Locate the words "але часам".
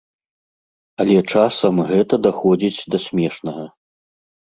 1.03-1.81